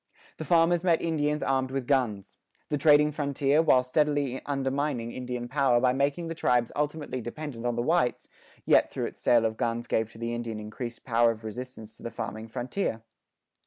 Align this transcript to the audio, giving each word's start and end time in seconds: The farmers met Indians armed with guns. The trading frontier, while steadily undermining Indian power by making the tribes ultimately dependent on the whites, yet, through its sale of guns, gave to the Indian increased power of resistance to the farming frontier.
The 0.37 0.45
farmers 0.45 0.83
met 0.83 0.99
Indians 0.99 1.43
armed 1.43 1.69
with 1.69 1.85
guns. 1.85 2.35
The 2.69 2.77
trading 2.79 3.11
frontier, 3.11 3.61
while 3.61 3.83
steadily 3.83 4.41
undermining 4.47 5.11
Indian 5.11 5.47
power 5.47 5.79
by 5.79 5.93
making 5.93 6.27
the 6.27 6.33
tribes 6.33 6.71
ultimately 6.75 7.21
dependent 7.21 7.67
on 7.67 7.75
the 7.75 7.83
whites, 7.83 8.27
yet, 8.65 8.89
through 8.89 9.05
its 9.05 9.21
sale 9.21 9.45
of 9.45 9.57
guns, 9.57 9.85
gave 9.85 10.11
to 10.13 10.17
the 10.17 10.33
Indian 10.33 10.59
increased 10.59 11.03
power 11.05 11.29
of 11.29 11.43
resistance 11.43 11.95
to 11.97 12.01
the 12.01 12.09
farming 12.09 12.47
frontier. 12.47 13.03